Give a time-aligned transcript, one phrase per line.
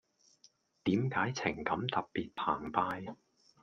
[0.85, 3.15] 點解情感特別澎湃⠀